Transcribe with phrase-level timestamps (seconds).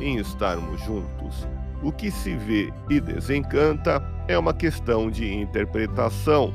[0.00, 1.48] em estarmos juntos.
[1.82, 6.52] O que se vê e desencanta é uma questão de interpretação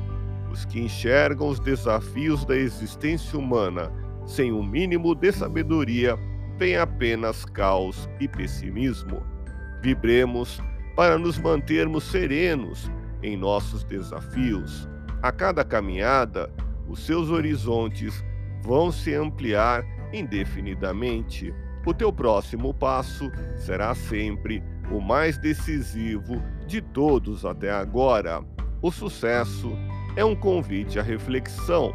[0.54, 3.90] os que enxergam os desafios da existência humana
[4.24, 6.16] sem um mínimo de sabedoria
[6.56, 9.20] veem apenas caos e pessimismo.
[9.82, 10.62] Vibremos
[10.94, 12.88] para nos mantermos serenos
[13.20, 14.88] em nossos desafios.
[15.20, 16.48] A cada caminhada,
[16.88, 18.24] os seus horizontes
[18.62, 21.52] vão se ampliar indefinidamente.
[21.86, 28.42] O teu próximo passo será sempre o mais decisivo de todos até agora.
[28.80, 29.70] O sucesso
[30.16, 31.94] é um convite à reflexão.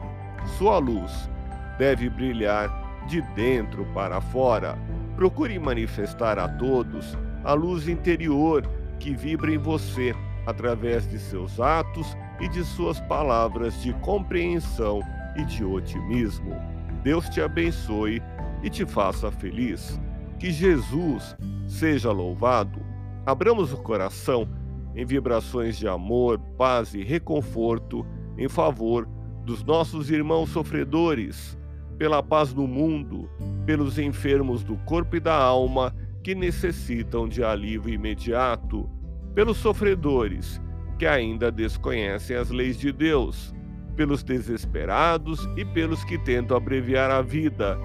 [0.58, 1.30] Sua luz
[1.78, 2.70] deve brilhar
[3.08, 4.78] de dentro para fora.
[5.16, 8.64] Procure manifestar a todos a luz interior
[9.00, 10.14] que vibra em você
[10.46, 15.02] através de seus atos e de suas palavras de compreensão
[15.36, 16.56] e de otimismo.
[17.04, 18.22] Deus te abençoe
[18.64, 20.00] e te faça feliz.
[20.38, 21.36] Que Jesus
[21.68, 22.80] seja louvado.
[23.26, 24.48] Abramos o coração
[24.96, 28.06] em vibrações de amor, paz e reconforto
[28.38, 29.08] em favor
[29.46, 31.58] dos nossos irmãos sofredores,
[31.98, 33.30] pela paz no mundo,
[33.66, 38.90] pelos enfermos do corpo e da alma que necessitam de alívio imediato,
[39.34, 40.62] pelos sofredores
[40.98, 43.56] que ainda desconhecem as leis de Deus,
[43.96, 47.80] pelos desesperados e pelos que tentam abreviar a vida,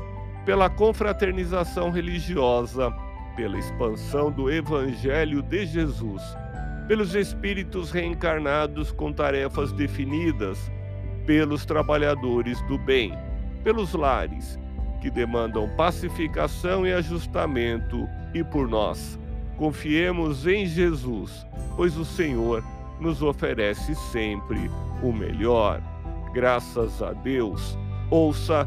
[0.44, 2.92] pela confraternização religiosa,
[3.36, 6.22] pela expansão do Evangelho de Jesus
[6.86, 10.70] pelos espíritos reencarnados com tarefas definidas,
[11.26, 13.16] pelos trabalhadores do bem,
[13.62, 14.58] pelos lares
[15.00, 19.18] que demandam pacificação e ajustamento, e por nós.
[19.56, 21.46] Confiemos em Jesus,
[21.76, 22.64] pois o Senhor
[23.00, 24.70] nos oferece sempre
[25.02, 25.80] o melhor.
[26.32, 27.78] Graças a Deus.
[28.10, 28.66] Ouça